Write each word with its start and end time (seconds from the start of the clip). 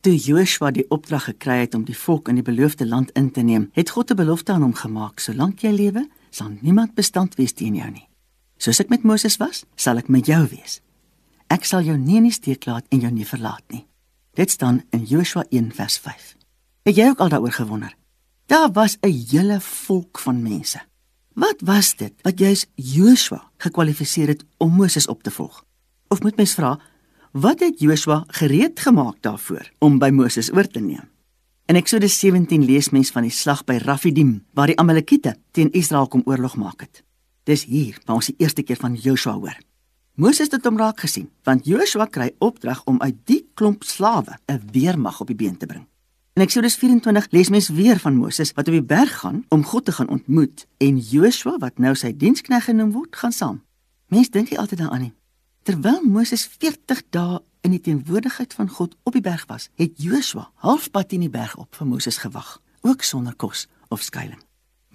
Toe 0.00 0.16
Joshua 0.16 0.70
die 0.72 0.86
opdrag 0.88 1.26
gekry 1.28 1.58
het 1.66 1.74
om 1.76 1.82
die 1.84 1.96
volk 1.96 2.30
in 2.32 2.38
die 2.38 2.44
beloofde 2.44 2.86
land 2.88 3.10
in 3.20 3.26
te 3.36 3.42
neem, 3.44 3.68
het 3.76 3.90
God 3.92 4.10
'n 4.10 4.16
belofte 4.16 4.52
aan 4.52 4.62
hom 4.62 4.74
gemaak: 4.74 5.20
"Solank 5.20 5.60
jy 5.60 5.70
lewe, 5.70 6.08
sal 6.30 6.48
niemand 6.60 6.94
bestand 6.94 7.34
wees 7.34 7.52
teen 7.52 7.74
jou 7.74 7.90
nie. 7.90 8.08
Soos 8.56 8.80
ek 8.80 8.88
met 8.88 9.02
Moses 9.02 9.36
was, 9.36 9.64
sal 9.76 9.98
ek 9.98 10.08
met 10.08 10.26
jou 10.26 10.46
wees. 10.46 10.80
Ek 11.48 11.64
sal 11.64 11.82
jou 11.82 11.98
nie 11.98 12.16
in 12.16 12.22
die 12.22 12.32
steek 12.32 12.66
laat 12.66 12.86
en 12.88 13.00
jou 13.00 13.10
nie 13.12 13.26
verlaat 13.26 13.62
nie." 13.68 13.86
Dit 14.34 14.50
staan 14.50 14.82
in 14.90 15.04
Joshua 15.04 15.44
1:5. 15.50 16.36
Het 16.82 16.96
jy 16.96 17.08
ook 17.08 17.20
al 17.20 17.28
daaroor 17.28 17.52
gewonder? 17.52 17.94
Daar 18.46 18.72
was 18.72 18.96
'n 19.00 19.26
hele 19.30 19.60
volk 19.60 20.18
van 20.18 20.42
mense. 20.42 20.80
Wat 21.34 21.60
was 21.60 21.96
dit 21.96 22.12
wat 22.22 22.38
juis 22.38 22.66
Joshua 22.74 23.50
gekwalifiseer 23.56 24.28
het 24.28 24.44
om 24.56 24.72
Moses 24.72 25.06
op 25.06 25.22
te 25.22 25.30
volg? 25.30 25.64
Of 26.08 26.22
moet 26.22 26.36
mens 26.36 26.54
vra, 26.54 26.80
wat 27.32 27.60
het 27.60 27.80
Joshua 27.80 28.24
gereed 28.26 28.80
gemaak 28.80 29.22
daarvoor 29.22 29.70
om 29.78 29.98
by 29.98 30.10
Moses 30.10 30.50
oor 30.52 30.66
te 30.66 30.80
neem? 30.80 31.06
In 31.70 31.76
Eksodus 31.78 32.18
17 32.18 32.64
lees 32.64 32.90
mens 32.90 33.10
van 33.14 33.22
die 33.22 33.30
slag 33.30 33.62
by 33.64 33.76
Rafidim 33.78 34.40
waar 34.54 34.66
die 34.66 34.78
Amalekiete 34.78 35.36
teen 35.54 35.70
Israel 35.70 36.08
kom 36.08 36.22
oorlog 36.26 36.56
maak 36.56 36.80
het. 36.80 37.04
Dis 37.46 37.64
hier 37.64 37.98
waar 38.04 38.18
ons 38.18 38.26
die 38.32 38.38
eerste 38.38 38.62
keer 38.62 38.76
van 38.76 38.94
Joshua 38.94 39.36
hoor. 39.38 39.58
Moses 40.14 40.50
het 40.50 40.66
hom 40.66 40.78
raak 40.78 41.00
gesien, 41.00 41.30
want 41.46 41.64
Joshua 41.64 42.08
kry 42.10 42.32
opdrag 42.38 42.82
om 42.90 42.98
uit 43.00 43.16
die 43.24 43.44
klomp 43.54 43.84
slawe 43.84 44.38
'n 44.50 44.60
weermag 44.72 45.20
op 45.20 45.26
die 45.26 45.36
been 45.36 45.56
te 45.56 45.66
bring. 45.66 45.86
In 46.34 46.42
Eksodus 46.42 46.76
24 46.76 47.26
lees 47.30 47.48
mens 47.48 47.68
weer 47.68 47.98
van 47.98 48.16
Moses 48.16 48.52
wat 48.52 48.66
op 48.66 48.72
die 48.74 48.82
berg 48.82 49.18
gaan 49.18 49.44
om 49.48 49.64
God 49.64 49.84
te 49.84 49.92
gaan 49.92 50.08
ontmoet 50.08 50.66
en 50.78 50.98
Joshua 50.98 51.58
wat 51.58 51.78
nou 51.78 51.94
sy 51.94 52.16
diensknegt 52.16 52.64
genoem 52.64 52.92
word, 52.92 53.16
gaan 53.16 53.32
saam. 53.32 53.62
Mens 54.06 54.30
dink 54.30 54.50
nie 54.50 54.58
altyd 54.58 54.78
daaraan 54.78 55.00
nie. 55.00 55.12
Terwyl 55.62 56.00
Moses 56.08 56.46
40 56.48 57.02
dae 57.12 57.40
in 57.60 57.74
die 57.74 57.82
teenwoordigheid 57.84 58.54
van 58.56 58.70
God 58.72 58.94
op 59.04 59.12
die 59.12 59.20
berg 59.20 59.42
was, 59.50 59.68
het 59.76 59.98
Joshua 60.00 60.46
halfpad 60.64 61.12
in 61.12 61.26
die 61.26 61.32
berg 61.32 61.52
op 61.60 61.76
vir 61.76 61.86
Moses 61.86 62.16
gewag, 62.22 62.54
ook 62.80 63.04
sonder 63.04 63.36
kos 63.36 63.66
of 63.92 64.00
skuilings. 64.00 64.46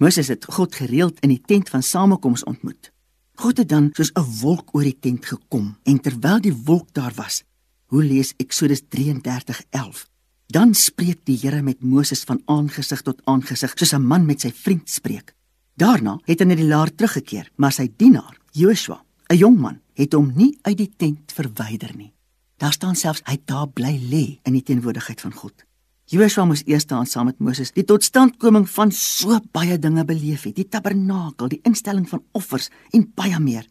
Moses 0.02 0.28
het 0.28 0.44
God 0.50 0.74
gereeld 0.74 1.22
in 1.24 1.30
die 1.30 1.40
tent 1.40 1.70
van 1.70 1.86
samekoms 1.86 2.42
ontmoet. 2.44 2.90
God 3.38 3.62
het 3.62 3.68
dan 3.68 3.90
soos 3.94 4.10
'n 4.12 4.26
wolk 4.42 4.74
oor 4.74 4.82
die 4.82 4.98
tent 5.00 5.24
gekom 5.26 5.76
en 5.84 6.00
terwyl 6.00 6.40
die 6.40 6.52
wolk 6.52 6.92
daar 6.92 7.14
was, 7.14 7.44
hoe 7.86 8.04
lees 8.04 8.34
Eksodus 8.36 8.82
33:11, 8.88 10.08
dan 10.46 10.74
spreek 10.74 11.24
die 11.24 11.38
Here 11.38 11.62
met 11.62 11.82
Moses 11.82 12.24
van 12.24 12.42
aangesig 12.44 13.02
tot 13.02 13.22
aangesig 13.24 13.72
soos 13.76 13.94
'n 13.94 14.02
man 14.02 14.26
met 14.26 14.40
sy 14.40 14.50
vriend 14.50 14.90
spreek. 14.90 15.34
Daarna 15.76 16.18
het 16.24 16.40
hy 16.40 16.44
na 16.44 16.54
die 16.54 16.66
laar 16.66 16.94
teruggekeer, 16.94 17.50
maar 17.56 17.72
sy 17.72 17.92
dienaar, 17.96 18.36
Joshua, 18.50 19.04
'n 19.30 19.36
jong 19.36 19.58
man, 19.58 19.80
het 19.96 20.14
hom 20.16 20.32
nie 20.36 20.52
uit 20.62 20.76
die 20.78 20.90
tent 20.96 21.32
verwyder 21.32 21.94
nie. 21.96 22.12
Daar 22.60 22.72
staan 22.72 22.96
selfs 22.96 23.24
hy 23.28 23.38
daar 23.44 23.68
bly 23.68 23.96
lê 24.10 24.24
in 24.48 24.56
die 24.56 24.64
teenwoordigheid 24.64 25.20
van 25.24 25.34
God. 25.36 25.64
Joshua 26.06 26.44
moes 26.46 26.62
eers 26.70 26.84
staan 26.86 27.08
saam 27.10 27.26
met 27.26 27.40
Moses 27.42 27.72
die 27.74 27.84
totstandkoming 27.84 28.68
van 28.70 28.92
so 28.94 29.40
baie 29.52 29.74
dinge 29.82 30.04
beleef 30.06 30.44
het, 30.46 30.54
die 30.54 30.68
tabernakel, 30.70 31.50
die 31.50 31.62
instelling 31.66 32.06
van 32.08 32.22
offers 32.36 32.70
en 32.94 33.08
baie 33.18 33.40
meer. 33.42 33.66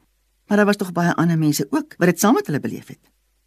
Maar 0.48 0.62
daar 0.62 0.70
was 0.70 0.81
tog 0.81 0.92
baie 0.92 1.14
ander 1.16 1.40
mense 1.40 1.66
ook 1.72 1.96
wat 1.98 2.12
dit 2.12 2.20
saam 2.20 2.36
met 2.36 2.52
hulle 2.52 2.59
beleef 2.59 2.92
het. 2.92 3.00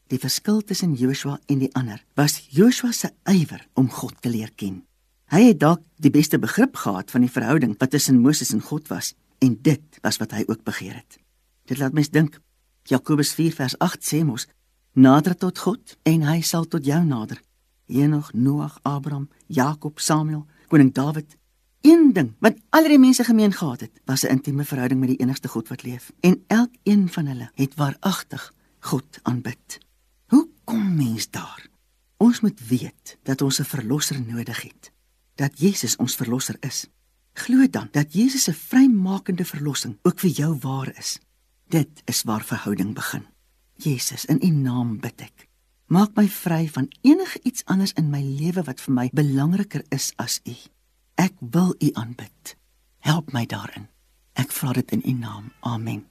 Die 0.09 0.19
verskil 0.19 0.63
tussen 0.65 0.95
Joshua 0.97 1.37
en 1.47 1.61
die 1.61 1.71
ander 1.77 2.01
was 2.17 2.41
Joshua 2.49 2.93
se 2.97 3.13
ywer 3.29 3.67
om 3.77 3.91
God 3.93 4.17
te 4.23 4.33
leer 4.33 4.51
ken. 4.57 4.83
Hy 5.29 5.51
het 5.51 5.61
dalk 5.61 5.83
die 6.01 6.11
beste 6.11 6.41
begrip 6.41 6.79
gehad 6.81 7.13
van 7.13 7.27
die 7.27 7.33
verhouding 7.33 7.75
wat 7.77 7.93
tussen 7.93 8.23
Moses 8.25 8.55
en 8.57 8.65
God 8.65 8.89
was 8.89 9.13
en 9.45 9.59
dit 9.63 10.01
was 10.01 10.17
wat 10.17 10.33
hy 10.33 10.47
ook 10.49 10.65
begeer 10.65 10.97
het. 10.97 11.21
Dit 11.69 11.79
laat 11.79 11.93
mens 11.93 12.09
dink. 12.09 12.41
Jakobus 12.89 13.33
4 13.37 13.53
vers 13.53 13.79
8 13.79 14.05
sê 14.05 14.25
mos: 14.25 14.47
Nader 14.93 15.37
tot 15.37 15.59
God 15.59 15.97
en 16.03 16.23
hy 16.23 16.41
sal 16.41 16.65
tot 16.65 16.85
jou 16.85 17.01
nader. 17.05 17.43
Enoch, 17.89 18.33
Noag, 18.33 18.79
Abraham, 18.83 19.29
Jakob, 19.47 20.01
Samuel, 20.01 20.47
koning 20.69 20.93
Dawid. 20.93 21.37
Een 21.81 22.13
ding 22.13 22.35
wat 22.45 22.57
al 22.75 22.89
die 22.91 22.99
mense 22.99 23.25
gemeen 23.25 23.53
gehad 23.53 23.81
het, 23.81 24.01
was 24.05 24.25
'n 24.25 24.31
intieme 24.37 24.65
verhouding 24.65 25.01
met 25.01 25.09
die 25.09 25.21
enigste 25.21 25.49
God 25.49 25.69
wat 25.69 25.83
leef. 25.83 26.13
En 26.21 26.45
elkeen 26.47 27.09
van 27.09 27.27
hulle 27.27 27.51
het 27.55 27.75
waaragtig 27.75 28.53
God 28.81 29.19
aanbid. 29.23 29.79
Hoe 30.27 30.49
kom 30.65 30.97
mens 30.97 31.31
daar? 31.31 31.69
Ons 32.17 32.41
moet 32.41 32.61
weet 32.69 33.19
dat 33.23 33.43
ons 33.43 33.61
'n 33.61 33.65
verlosser 33.65 34.21
nodig 34.21 34.63
het. 34.63 34.93
Dat 35.35 35.59
Jesus 35.59 35.97
ons 35.97 36.15
verlosser 36.15 36.57
is. 36.61 36.87
Glo 37.33 37.67
dan 37.71 37.89
dat 37.91 38.13
Jesus 38.13 38.43
se 38.43 38.55
vrymakende 38.55 39.45
verlossing 39.45 39.99
ook 40.03 40.19
vir 40.19 40.31
jou 40.31 40.59
waar 40.61 40.99
is. 40.99 41.19
Dit 41.69 42.03
is 42.05 42.23
waar 42.23 42.45
verhouding 42.45 42.95
begin. 42.95 43.27
Jesus, 43.77 44.25
in 44.25 44.41
U 44.43 44.49
naam 44.51 44.97
bid 45.01 45.21
ek. 45.21 45.49
Maak 45.93 46.17
my 46.17 46.25
vry 46.29 46.65
van 46.69 46.89
enige 47.01 47.41
iets 47.43 47.65
anders 47.65 47.93
in 47.93 48.09
my 48.11 48.23
lewe 48.25 48.65
wat 48.65 48.81
vir 48.81 48.95
my 48.95 49.07
belangriker 49.13 49.85
is 49.93 50.13
as 50.17 50.41
U. 50.49 50.57
Ek 51.21 51.37
wil 51.41 51.75
U 51.79 51.91
aanbid. 51.93 52.57
Help 53.05 53.33
my 53.33 53.45
daarin. 53.47 53.89
Ek 54.33 54.53
vra 54.53 54.73
dit 54.73 54.97
in 54.97 55.05
U 55.05 55.13
naam. 55.13 55.53
Amen. 55.61 56.07